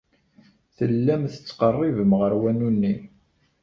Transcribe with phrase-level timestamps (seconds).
[0.75, 2.95] Tellam tettqerribem ɣer wanu-nni.